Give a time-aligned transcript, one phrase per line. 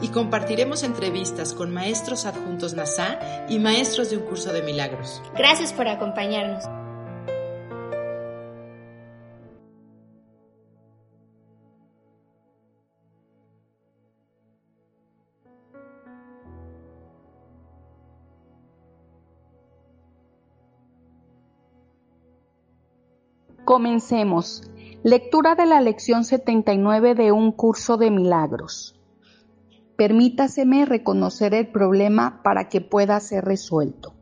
[0.00, 5.22] y compartiremos entrevistas con maestros adjuntos NASA y maestros de un curso de milagros.
[5.36, 6.64] Gracias por acompañarnos.
[23.68, 24.62] Comencemos.
[25.02, 28.97] Lectura de la lección 79 de un curso de milagros.
[29.98, 34.14] Permítaseme reconocer el problema para que pueda ser resuelto.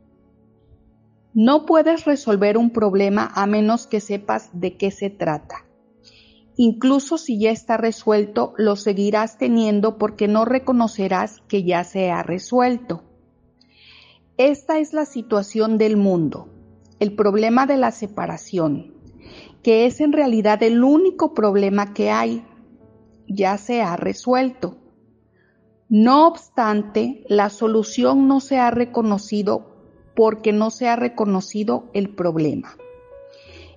[1.35, 5.67] No puedes resolver un problema a menos que sepas de qué se trata.
[6.55, 12.23] Incluso si ya está resuelto, lo seguirás teniendo porque no reconocerás que ya se ha
[12.23, 13.03] resuelto.
[14.37, 16.49] Esta es la situación del mundo,
[16.99, 18.95] el problema de la separación,
[19.61, 22.43] que es en realidad el único problema que hay.
[23.27, 24.86] Ya se ha resuelto.
[25.89, 29.67] No obstante, la solución no se ha reconocido
[30.15, 32.75] porque no se ha reconocido el problema.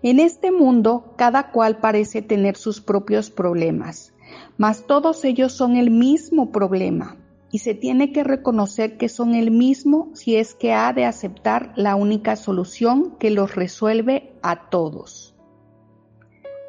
[0.02, 4.12] En este mundo, cada cual parece tener sus propios problemas,
[4.56, 7.17] mas todos ellos son el mismo problema
[7.52, 11.72] y se tiene que reconocer que son el mismo si es que ha de aceptar
[11.77, 15.36] la única solución que los resuelve a todos.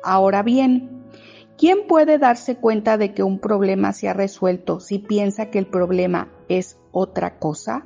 [0.03, 1.00] Ahora bien,
[1.61, 5.67] ¿Quién puede darse cuenta de que un problema se ha resuelto si piensa que el
[5.67, 7.85] problema es otra cosa?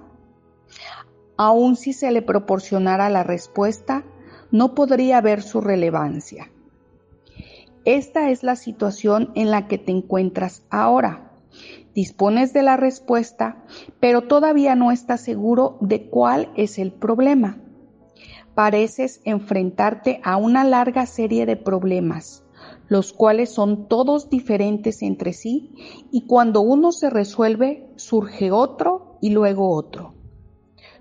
[1.36, 4.06] Aun si se le proporcionara la respuesta,
[4.50, 6.50] no podría ver su relevancia.
[7.84, 11.34] Esta es la situación en la que te encuentras ahora.
[11.94, 13.66] Dispones de la respuesta,
[14.00, 17.58] pero todavía no estás seguro de cuál es el problema.
[18.54, 22.45] Pareces enfrentarte a una larga serie de problemas
[22.88, 25.72] los cuales son todos diferentes entre sí,
[26.12, 30.14] y cuando uno se resuelve, surge otro y luego otro.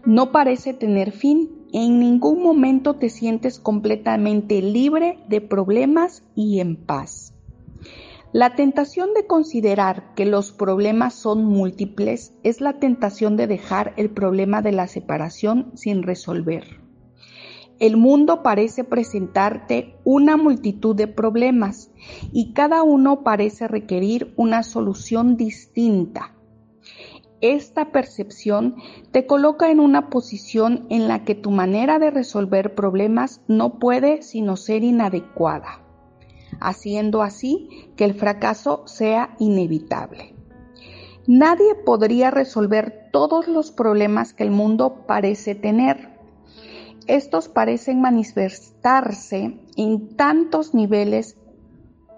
[0.06, 6.76] No parece tener fin, en ningún momento te sientes completamente libre de problemas y en
[6.76, 7.34] paz.
[8.32, 14.10] La tentación de considerar que los problemas son múltiples es la tentación de dejar el
[14.10, 16.80] problema de la separación sin resolver.
[17.84, 21.90] El mundo parece presentarte una multitud de problemas
[22.32, 26.34] y cada uno parece requerir una solución distinta.
[27.42, 28.76] Esta percepción
[29.10, 34.22] te coloca en una posición en la que tu manera de resolver problemas no puede
[34.22, 35.84] sino ser inadecuada,
[36.60, 40.34] haciendo así que el fracaso sea inevitable.
[41.26, 46.13] Nadie podría resolver todos los problemas que el mundo parece tener
[47.06, 51.36] estos parecen manifestarse en tantos niveles,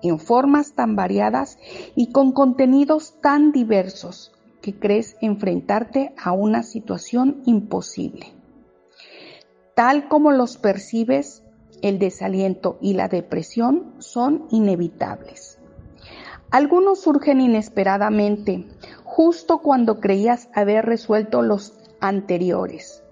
[0.03, 1.59] en formas tan variadas
[1.95, 8.27] y con contenidos tan diversos que crees enfrentarte a una situación imposible.
[9.75, 11.43] Tal como los percibes,
[11.83, 15.59] el desaliento y la depresión son inevitables.
[16.51, 18.67] Algunos surgen inesperadamente,
[19.05, 23.03] justo cuando creías haber resuelto los anteriores.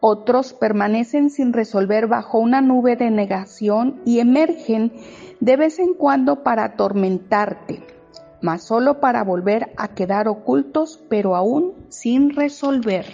[0.00, 4.92] Otros permanecen sin resolver bajo una nube de negación y emergen
[5.40, 7.82] de vez en cuando para atormentarte,
[8.40, 13.04] mas solo para volver a quedar ocultos pero aún sin resolver.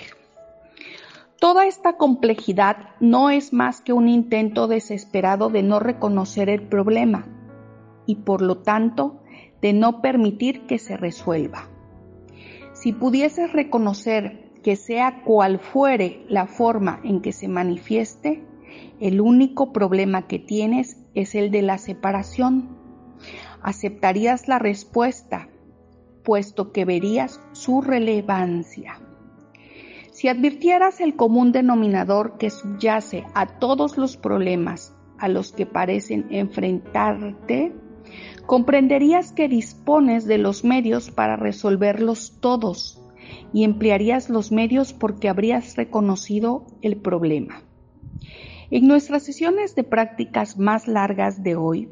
[1.41, 7.27] Toda esta complejidad no es más que un intento desesperado de no reconocer el problema
[8.07, 9.21] y por lo tanto
[9.61, 11.69] de no permitir que se resuelva.
[12.73, 18.43] Si pudieses reconocer que sea cual fuere la forma en que se manifieste,
[18.99, 22.77] el único problema que tienes es el de la separación.
[23.63, 25.49] Aceptarías la respuesta,
[26.25, 29.01] puesto que verías su relevancia.
[30.11, 36.27] Si advirtieras el común denominador que subyace a todos los problemas a los que parecen
[36.31, 37.73] enfrentarte,
[38.47, 43.06] comprenderías que dispones de los medios para resolverlos todos
[43.53, 47.63] y emplearías los medios porque habrías reconocido el problema.
[48.71, 51.89] En nuestras sesiones de prácticas más largas de hoy,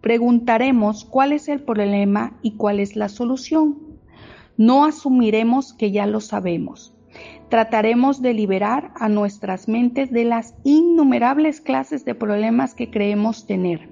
[0.00, 3.78] preguntaremos cuál es el problema y cuál es la solución.
[4.56, 6.94] No asumiremos que ya lo sabemos.
[7.48, 13.88] Trataremos de liberar a nuestras mentes de las innumerables clases de problemas que creemos tener.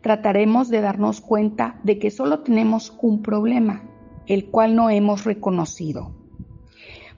[0.00, 3.82] Trataremos de darnos cuenta de que solo tenemos un problema,
[4.30, 6.12] el cual no hemos reconocido.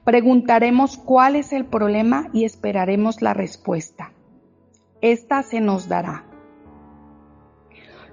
[0.02, 4.12] Preguntaremos cuál es el problema y esperaremos la respuesta.
[5.02, 6.24] Esta se nos dará.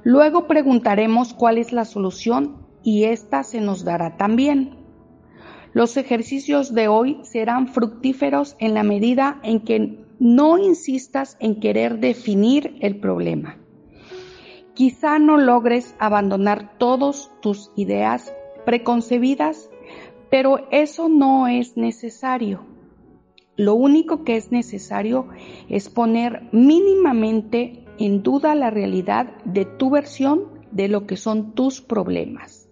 [0.04, 4.78] Luego preguntaremos cuál es la solución y esta se nos dará también.
[5.72, 12.00] Los ejercicios de hoy serán fructíferos en la medida en que no insistas en querer
[12.00, 13.58] definir el problema.
[14.74, 18.34] Quizá no logres abandonar todas tus ideas
[18.66, 19.70] preconcebidas,
[20.30, 22.66] pero eso no es necesario.
[23.56, 25.28] Lo único que es necesario
[25.68, 31.82] es poner mínimamente en duda la realidad de tu versión de lo que son tus
[31.82, 32.70] problemas.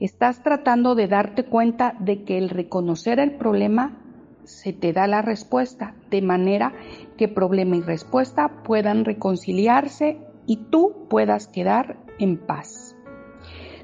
[0.00, 3.98] Estás tratando de darte cuenta de que el reconocer el problema
[4.44, 6.72] se te da la respuesta, de manera
[7.16, 12.96] que problema y respuesta puedan reconciliarse y tú puedas quedar en paz.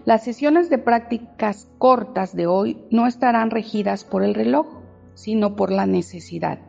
[0.09, 4.67] Las sesiones de prácticas cortas de hoy no estarán regidas por el reloj,
[5.13, 6.61] sino por la necesidad.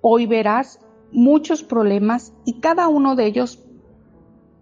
[0.00, 0.80] Hoy verás
[1.12, 3.62] muchos problemas y cada uno de ellos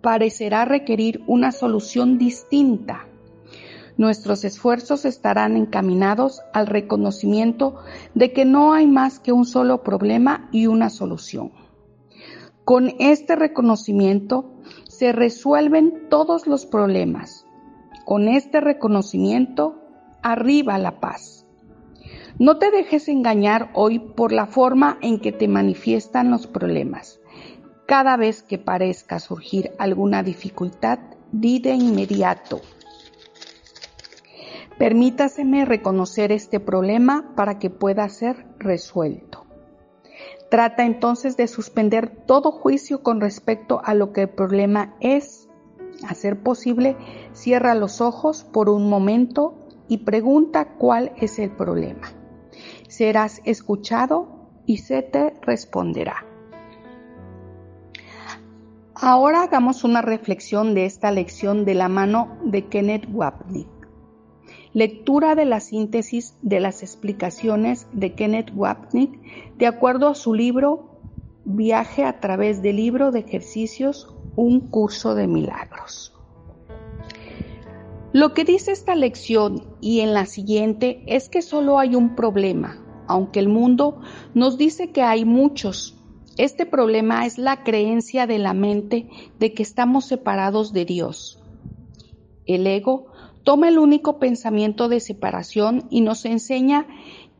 [0.03, 3.07] parecerá requerir una solución distinta.
[3.97, 7.77] Nuestros esfuerzos estarán encaminados al reconocimiento
[8.15, 11.53] de que no hay más que un solo problema y una solución.
[12.67, 14.61] Con este reconocimiento
[14.91, 17.47] se resuelven todos los problemas.
[18.05, 19.77] Con este reconocimiento
[20.23, 21.47] arriba la paz.
[22.39, 27.21] No te dejes engañar hoy por la forma en que te manifiestan los problemas.
[27.87, 30.99] Cada vez que parezca surgir alguna dificultad,
[31.31, 32.61] di de inmediato.
[34.79, 39.45] Permítaseme reconocer este problema para que pueda ser resuelto.
[40.51, 45.42] Trata entonces de suspender todo juicio con respecto a lo que el problema es.
[46.09, 46.97] A ser posible,
[47.33, 49.55] cierra los ojos por un momento
[49.89, 52.23] y pregunta cuál es el problema
[52.93, 56.27] serás escuchado y se te responderá.
[58.95, 63.69] Ahora hagamos una reflexión de esta lección de la mano de Kenneth Wapnick.
[64.75, 70.91] Lectura de la síntesis de las explicaciones de Kenneth Wapnick de acuerdo a su libro
[71.45, 76.15] Viaje a través del libro de ejercicios, un curso de milagros.
[78.13, 82.79] Lo que dice esta lección y en la siguiente es que solo hay un problema,
[83.07, 84.01] aunque el mundo
[84.35, 85.97] nos dice que hay muchos.
[86.37, 89.09] Este problema es la creencia de la mente
[89.39, 91.43] de que estamos separados de Dios.
[92.45, 93.07] El ego
[93.45, 96.87] toma el único pensamiento de separación y nos enseña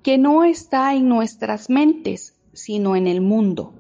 [0.03, 3.73] que no está en nuestras mentes, sino en el mundo.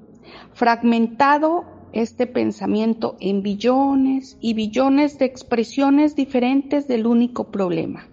[0.52, 8.06] Fragmentado este pensamiento en billones y billones de expresiones diferentes del único problema,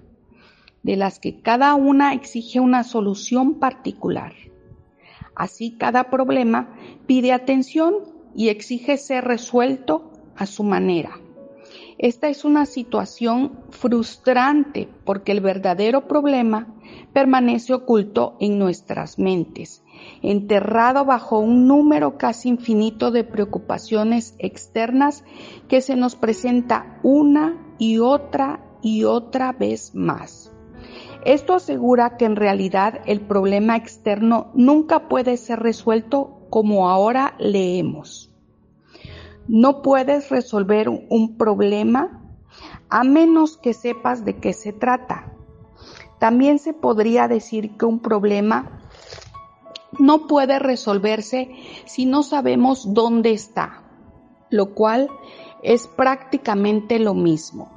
[0.84, 4.34] de las que cada una exige una solución particular.
[5.36, 6.76] Así cada problema
[7.08, 7.96] pide atención
[8.36, 11.20] y exige ser resuelto a su manera.
[11.98, 16.68] Esta es una situación frustrante porque el verdadero problema
[17.14, 19.84] permanece oculto en nuestras mentes
[20.22, 25.24] enterrado bajo un número casi infinito de preocupaciones externas
[25.68, 30.52] que se nos presenta una y otra y otra vez más.
[31.26, 38.34] Esto asegura que en realidad el problema externo nunca puede ser resuelto como ahora leemos.
[39.48, 42.22] No puedes resolver un problema
[42.90, 45.34] a menos que sepas de qué se trata.
[46.20, 48.79] También se podría decir que un problema
[49.98, 51.50] no puede resolverse
[51.86, 53.84] si no sabemos dónde está,
[54.50, 55.10] lo cual
[55.64, 57.72] es prácticamente lo mismo.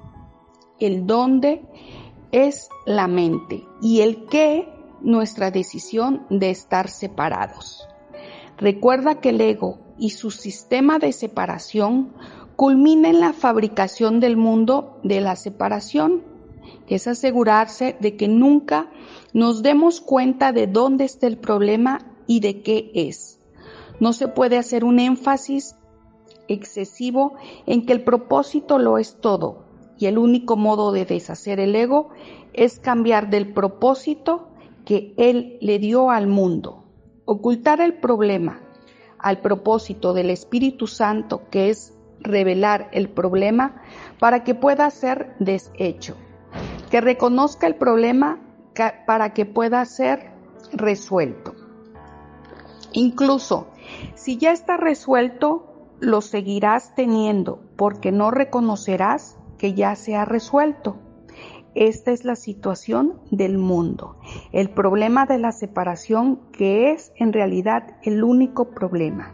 [0.79, 1.63] El dónde
[2.33, 4.69] es la mente y el qué
[5.01, 7.89] nuestra decisión de estar separados.
[8.57, 12.13] Recuerda que el ego y su sistema de separación
[12.57, 16.23] culmina en la fabricación del mundo de la separación,
[16.87, 18.91] que es asegurarse de que nunca
[19.33, 23.41] nos demos cuenta de dónde está el problema y de qué es.
[24.01, 25.77] No se puede hacer un énfasis
[26.49, 27.35] excesivo
[27.67, 29.65] en que el propósito lo es todo
[29.99, 32.11] y el único modo de deshacer el ego
[32.53, 34.49] es cambiar del propósito
[34.85, 36.85] que él le dio al mundo.
[37.25, 38.61] Ocultar el problema
[39.19, 43.83] al propósito del Espíritu Santo que es revelar el problema
[44.19, 46.17] para que pueda ser deshecho.
[46.93, 48.39] Que reconozca el problema
[49.07, 50.31] para que pueda ser
[50.75, 51.55] resuelto.
[52.93, 53.69] Incluso
[54.15, 60.99] si ya está resuelto, lo seguirás teniendo porque no reconocerás que ya se ha resuelto.
[61.75, 64.19] Esta es la situación del mundo,
[64.53, 69.33] el problema de la separación que es en realidad el único problema.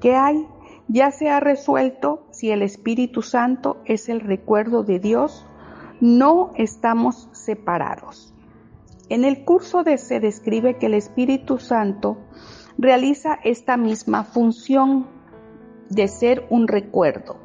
[0.00, 0.46] ¿Qué hay?
[0.86, 5.44] Ya se ha resuelto si el Espíritu Santo es el recuerdo de Dios,
[6.00, 8.34] no estamos separados.
[9.08, 12.18] En el curso de se describe que el Espíritu Santo
[12.76, 15.06] realiza esta misma función
[15.88, 17.38] de ser un recuerdo.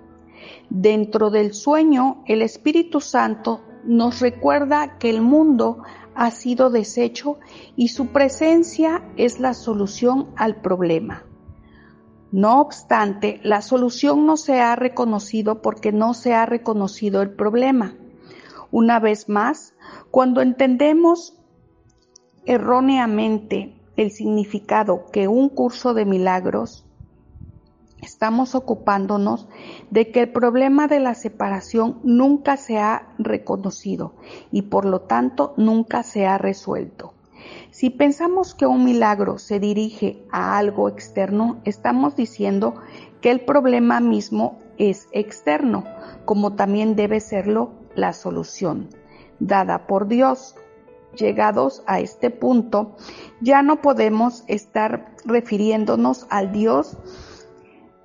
[0.70, 5.84] Dentro del sueño, el Espíritu Santo nos recuerda que el mundo
[6.16, 7.40] ha sido deshecho
[7.76, 11.24] y su presencia es la solución al problema.
[12.32, 17.96] No obstante, la solución no se ha reconocido porque no se ha reconocido el problema.
[18.74, 19.76] Una vez más,
[20.10, 21.38] cuando entendemos
[22.48, 26.84] erróneamente el significado que un curso de milagros,
[28.02, 29.48] estamos ocupándonos
[29.92, 34.16] de que el problema de la separación nunca se ha reconocido
[34.52, 37.14] y por lo tanto nunca se ha resuelto.
[37.70, 42.74] Si pensamos que un milagro se dirige a algo externo, estamos diciendo
[43.22, 45.84] que el problema mismo es externo,
[46.26, 48.90] como también debe serlo la solución,
[49.40, 50.56] dada por Dios
[51.16, 52.96] llegados a este punto,
[53.42, 56.98] ya no podemos estar refiriéndonos al Dios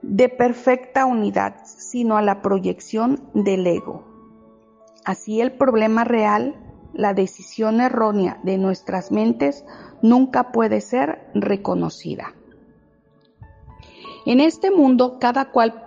[0.02, 4.04] de perfecta unidad, sino a la proyección del ego.
[5.04, 6.56] Así el problema real,
[6.92, 9.64] la decisión errónea de nuestras mentes,
[10.02, 12.34] nunca puede ser reconocida.
[14.26, 15.84] En este mundo cada cual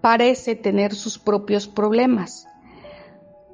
[0.00, 2.46] parece tener sus propios problemas,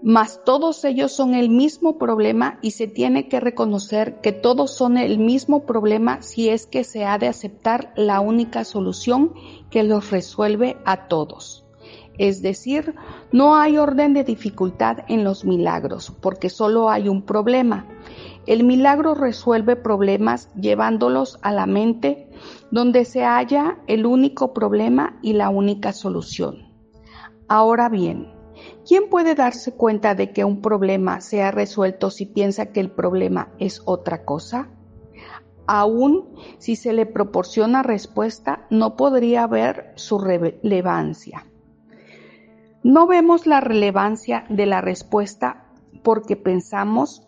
[0.05, 4.99] mas todos ellos son el mismo problema y se tiene que reconocer que todos son
[4.99, 9.33] el mismo problema si es que se ha de aceptar la única solución
[9.71, 11.65] que los resuelve a todos.
[12.19, 12.95] Es decir,
[13.33, 17.87] no hay orden de dificultad en los milagros, porque solo hay un problema.
[18.47, 22.29] El milagro resuelve problemas llevándolos a la mente
[22.71, 26.75] donde se halla el único problema y la única solución.
[27.49, 28.34] Ahora bien,
[28.87, 32.91] ¿Quién puede darse cuenta de que un problema se ha resuelto si piensa que el
[32.91, 34.69] problema es otra cosa?
[35.67, 41.47] Aún si se le proporciona respuesta, no podría ver su relevancia.
[42.83, 45.65] No vemos la relevancia de la respuesta
[46.03, 47.27] porque pensamos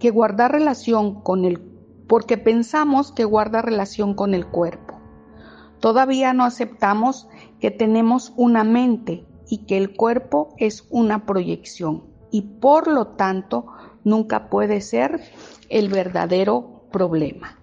[0.00, 1.60] que guarda relación con el
[2.08, 4.98] porque pensamos que guarda relación con el cuerpo.
[5.78, 7.28] Todavía no aceptamos
[7.60, 13.66] que tenemos una mente y que el cuerpo es una proyección y por lo tanto
[14.04, 15.20] nunca puede ser
[15.68, 17.58] el verdadero problema.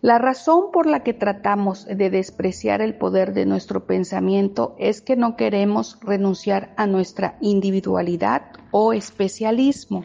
[0.00, 5.16] La razón por la que tratamos de despreciar el poder de nuestro pensamiento es que
[5.16, 10.04] no queremos renunciar a nuestra individualidad o especialismo.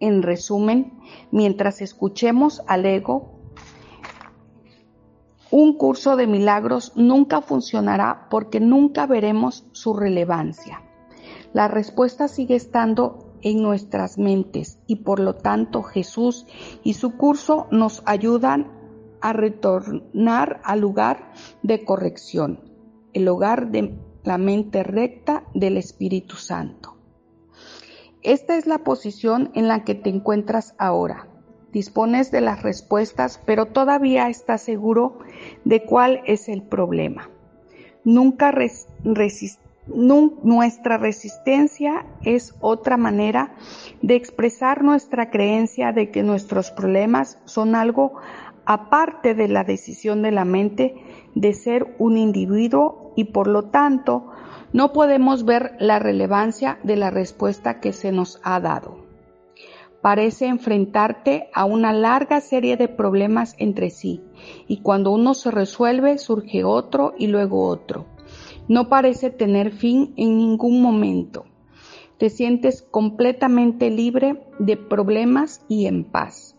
[0.00, 0.94] En resumen,
[1.30, 3.35] mientras escuchemos al ego,
[5.50, 10.82] un curso de milagros nunca funcionará porque nunca veremos su relevancia.
[11.52, 16.46] La respuesta sigue estando en nuestras mentes y por lo tanto Jesús
[16.82, 18.72] y su curso nos ayudan
[19.20, 22.60] a retornar al lugar de corrección,
[23.12, 26.96] el hogar de la mente recta del Espíritu Santo.
[28.22, 31.28] Esta es la posición en la que te encuentras ahora
[31.72, 35.18] dispones de las respuestas, pero todavía estás seguro
[35.64, 37.30] de cuál es el problema.
[38.04, 38.52] Nunca
[40.42, 43.54] nuestra resistencia es otra manera
[44.02, 48.14] de expresar nuestra creencia de que nuestros problemas son algo
[48.64, 50.94] aparte de la decisión de la mente
[51.34, 54.30] de ser un individuo y por lo tanto
[54.72, 59.05] no podemos ver la relevancia de la respuesta que se nos ha dado
[60.06, 64.22] parece enfrentarte a una larga serie de problemas entre sí,
[64.68, 68.06] y cuando uno se resuelve surge otro y luego otro.
[68.68, 71.46] No parece tener fin en ningún momento.
[72.18, 76.54] Te sientes completamente libre de problemas y en paz.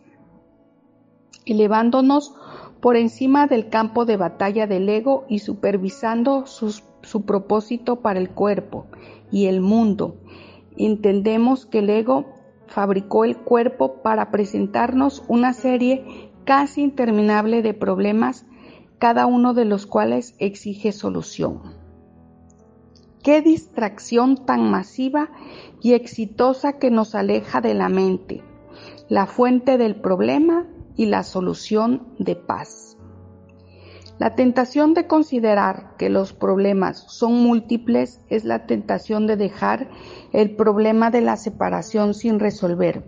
[1.46, 2.36] Elevándonos
[2.82, 8.88] por encima del campo de batalla del ego y supervisando su propósito para el cuerpo
[9.32, 10.18] y el mundo,
[10.75, 12.37] entendemos que el ego
[12.67, 18.45] fabricó el cuerpo para presentarnos una serie casi interminable de problemas,
[19.00, 21.75] cada uno de los cuales exige solución.
[23.24, 25.29] Qué distracción tan masiva
[25.81, 28.41] y exitosa que nos aleja de la mente,
[29.09, 32.97] la fuente del problema y la solución de paz.
[34.19, 39.89] La tentación de considerar que los problemas son múltiples es la tentación de dejar
[40.33, 43.07] el problema de la separación sin resolver,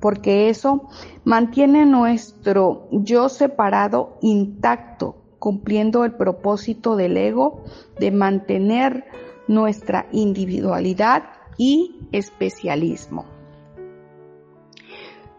[0.00, 0.88] porque eso
[1.24, 7.64] mantiene nuestro yo separado intacto, cumpliendo el propósito del ego
[7.98, 9.06] de mantener
[9.48, 11.22] nuestra individualidad
[11.56, 13.24] y especialismo.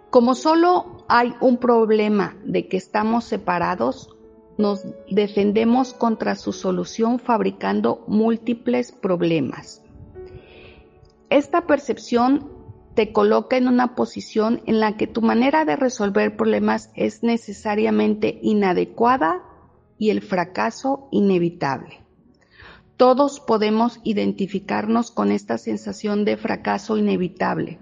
[0.09, 4.09] Como solo hay un problema de que estamos separados,
[4.61, 9.81] nos defendemos contra su solución fabricando múltiples problemas.
[11.29, 12.49] Esta percepción
[12.93, 18.39] te coloca en una posición en la que tu manera de resolver problemas es necesariamente
[18.41, 19.41] inadecuada
[19.97, 22.01] y el fracaso inevitable.
[22.97, 27.79] Todos podemos identificarnos con esta sensación de fracaso inevitable.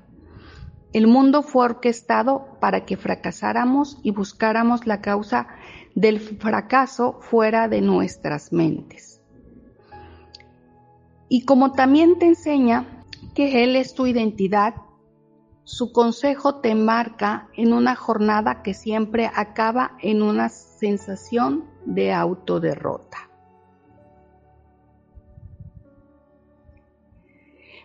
[0.93, 5.47] El mundo fue orquestado para que fracasáramos y buscáramos la causa
[5.95, 9.21] del fracaso fuera de nuestras mentes.
[11.27, 13.05] Y como también te enseña
[13.35, 14.75] que Él es tu identidad,
[15.63, 23.29] su consejo te marca en una jornada que siempre acaba en una sensación de autoderrota.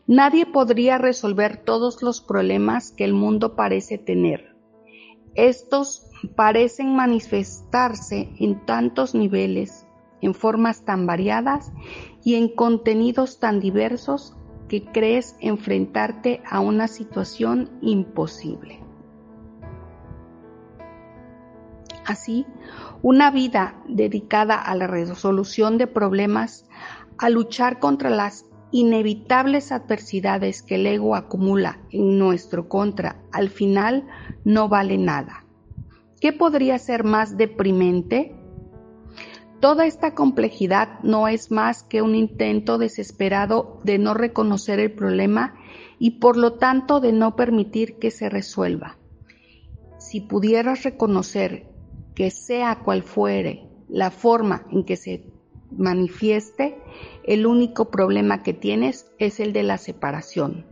[0.06, 4.53] Nadie podría resolver todos los problemas que el mundo parece tener.
[5.34, 9.86] Estos parecen manifestarse en tantos niveles,
[10.20, 11.72] en formas tan variadas
[12.24, 14.36] y en contenidos tan diversos
[14.68, 18.80] que crees enfrentarte a una situación imposible.
[22.06, 22.46] Así,
[23.02, 26.66] una vida dedicada a la resolución de problemas,
[27.18, 34.08] a luchar contra las inevitables adversidades que el ego acumula en nuestro contra al final
[34.44, 35.44] no vale nada.
[36.20, 38.34] ¿Qué podría ser más deprimente?
[39.60, 45.54] Toda esta complejidad no es más que un intento desesperado de no reconocer el problema
[46.00, 48.98] y por lo tanto de no permitir que se resuelva.
[49.98, 51.68] Si pudieras reconocer
[52.16, 55.33] que sea cual fuere la forma en que se
[55.70, 56.78] manifieste,
[57.24, 60.66] el único problema que tienes es el de la separación.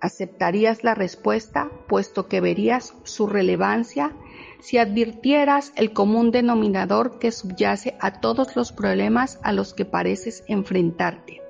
[0.00, 4.12] ¿Aceptarías la respuesta puesto que verías su relevancia
[4.60, 10.44] si advirtieras el común denominador que subyace a todos los problemas a los que pareces
[10.46, 11.40] enfrentarte?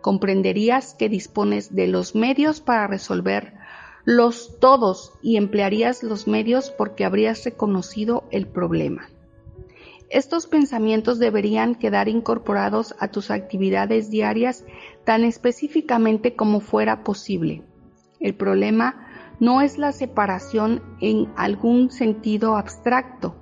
[0.00, 3.52] Comprenderías que dispones de los medios para resolver
[4.04, 9.10] los todos y emplearías los medios porque habrías reconocido el problema.
[10.10, 14.64] Estos pensamientos deberían quedar incorporados a tus actividades diarias
[15.04, 17.62] tan específicamente como fuera posible.
[18.18, 19.06] El problema
[19.38, 23.36] no es la separación en algún sentido abstracto.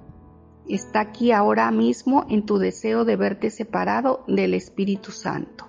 [0.69, 5.69] Está aquí ahora mismo en tu deseo de verte separado del Espíritu Santo.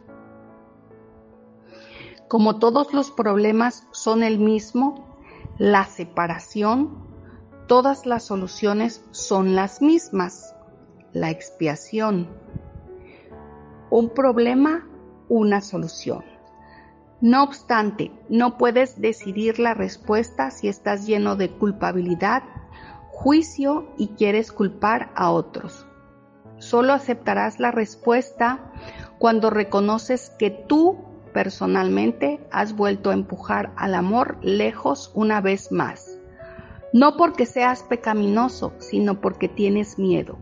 [2.27, 5.15] Como todos los problemas son el mismo,
[5.60, 7.05] la separación,
[7.67, 10.57] todas las soluciones son las mismas
[11.19, 12.27] la expiación.
[13.89, 14.88] Un problema,
[15.30, 16.23] una solución.
[17.19, 22.43] No obstante, no puedes decidir la respuesta si estás lleno de culpabilidad,
[23.10, 25.88] juicio y quieres culpar a otros.
[26.60, 28.71] Solo aceptarás la respuesta
[29.17, 30.97] cuando reconoces que tú
[31.34, 36.19] personalmente has vuelto a empujar al amor lejos una vez más.
[36.93, 40.38] No porque seas pecaminoso, sino porque tienes miedo.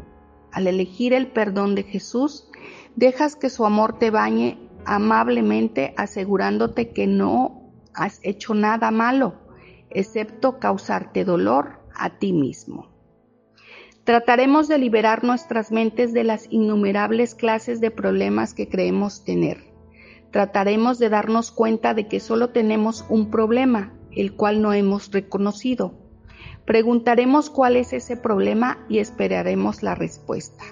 [0.55, 2.47] Al elegir el perdón de Jesús,
[2.95, 9.35] dejas que su amor te bañe amablemente asegurándote que no has hecho nada malo,
[9.89, 12.87] excepto causarte dolor a ti mismo.
[14.05, 19.73] Trataremos de liberar nuestras mentes de las innumerables clases de problemas que creemos tener.
[20.31, 26.04] Trataremos de darnos cuenta de que solo tenemos un problema, el cual no hemos reconocido
[26.65, 30.63] Preguntaremos cuál es ese problema y esperaremos la respuesta.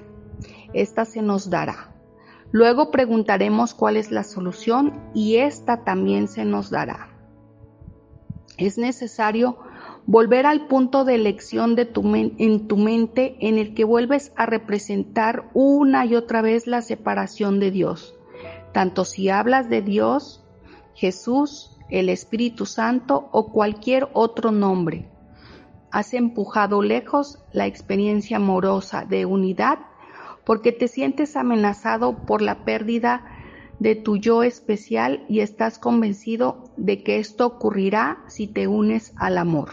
[0.73, 1.93] Esta se nos dará.
[2.51, 7.09] Luego preguntaremos cuál es la solución y esta también se nos dará.
[8.57, 9.57] Es necesario
[10.07, 14.47] volver al punto de elección de tu en tu mente en el que vuelves a
[14.47, 18.15] representar una y otra vez la separación de Dios,
[18.71, 20.43] tanto si hablas de Dios,
[20.95, 25.12] Jesús, el Espíritu Santo o cualquier otro nombre
[25.93, 29.77] has empujado lejos la experiencia amorosa de unidad
[30.43, 33.23] porque te sientes amenazado por la pérdida
[33.77, 39.37] de tu yo especial y estás convencido de que esto ocurrirá si te unes al
[39.37, 39.69] amor.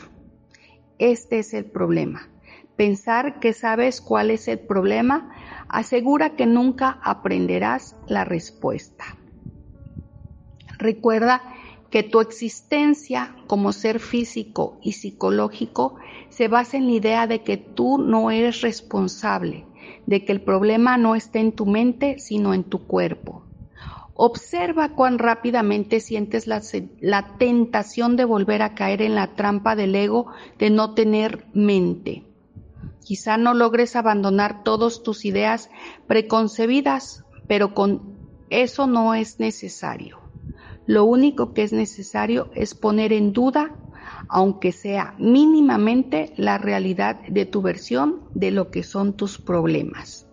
[0.99, 2.29] Este es el problema.
[2.77, 5.31] Pensar que sabes cuál es el problema
[5.69, 9.17] asegura que nunca aprenderás la respuesta.
[10.77, 11.41] Recuerda
[11.91, 15.97] que tu existencia como ser físico y psicológico
[16.29, 19.67] se basa en la idea de que tú no eres responsable,
[20.07, 23.45] de que el problema no está en tu mente, sino en tu cuerpo.
[24.15, 26.61] Observa cuán rápidamente sientes la,
[27.01, 30.27] la, tentación de volver a caer en la trampa del ego
[30.59, 32.25] de no tener mente.
[33.03, 35.71] Quizá no logres abandonar todas tus ideas
[36.07, 38.15] preconcebidas, pero con
[38.51, 40.30] eso no es necesario.
[40.91, 43.77] Lo único que es necesario es poner en duda,
[44.29, 50.27] aunque sea mínimamente, la realidad de tu versión de lo que son tus problemas.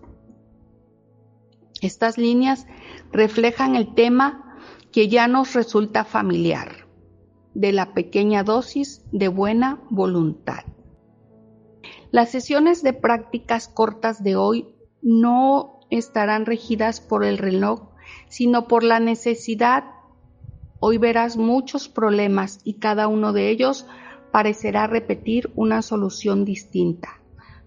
[1.79, 2.65] Estas líneas
[3.11, 4.57] reflejan el tema
[4.91, 6.87] que ya nos resulta familiar,
[7.53, 10.63] de la pequeña dosis de buena voluntad.
[12.09, 17.89] Las sesiones de prácticas cortas de hoy no estarán regidas por el reloj,
[18.27, 19.83] sino por la necesidad.
[20.79, 23.85] Hoy verás muchos problemas y cada uno de ellos
[24.31, 27.17] parecerá repetir una solución distinta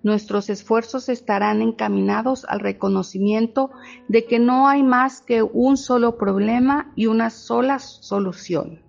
[0.02, 3.70] nuestros esfuerzos estarán encaminados al reconocimiento
[4.08, 8.82] de que no hay más que un solo problema y una sola solución.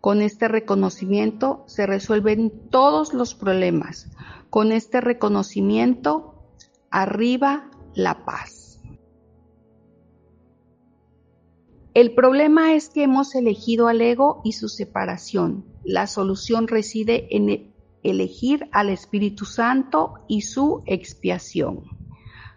[0.00, 4.08] Con este reconocimiento se resuelven todos los problemas.
[4.48, 6.34] Con este reconocimiento
[6.90, 8.59] arriba la paz.
[12.00, 15.66] El problema es que hemos elegido al ego y su separación.
[15.84, 21.82] La solución reside en el elegir al Espíritu Santo y su expiación.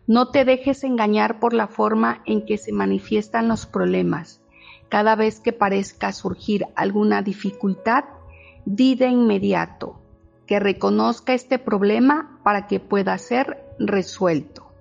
[0.07, 4.41] No te dejes engañar por la forma en que se manifiestan los problemas.
[4.87, 8.05] Cada vez que parezca surgir alguna dificultad,
[8.63, 9.99] di de inmediato
[10.47, 14.72] que reconozca este problema para que pueda ser resuelto.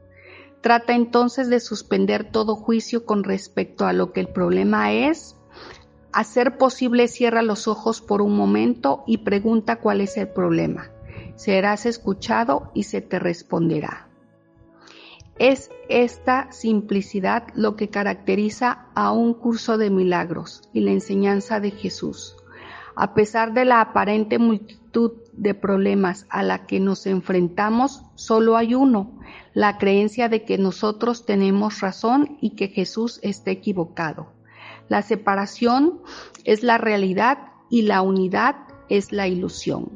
[0.62, 5.36] Trata entonces de suspender todo juicio con respecto a lo que el problema es
[6.12, 10.90] a ser posible, cierra los ojos por un momento y pregunta cuál es el problema.
[11.34, 14.08] Serás escuchado y se te responderá.
[15.38, 21.70] Es esta simplicidad lo que caracteriza a un curso de milagros y la enseñanza de
[21.70, 22.36] Jesús.
[22.94, 28.74] A pesar de la aparente multitud de problemas a la que nos enfrentamos, solo hay
[28.74, 29.18] uno,
[29.54, 34.32] la creencia de que nosotros tenemos razón y que Jesús está equivocado.
[34.88, 36.00] La separación
[36.44, 37.38] es la realidad
[37.70, 38.56] y la unidad
[38.88, 39.90] es la ilusión.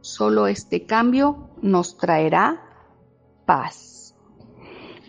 [0.00, 2.62] Solo este cambio nos traerá
[3.46, 4.14] paz.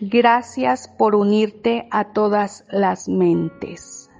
[0.00, 4.10] Gracias por unirte a todas las mentes.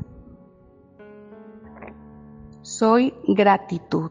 [2.62, 4.10] Soy gratitud.